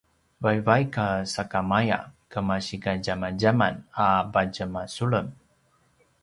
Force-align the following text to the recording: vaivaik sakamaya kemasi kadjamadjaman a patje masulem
vaivaik 0.41 0.95
sakamaya 1.33 1.99
kemasi 2.31 2.75
kadjamadjaman 2.83 3.75
a 4.05 4.07
patje 4.33 4.65
masulem 4.73 5.27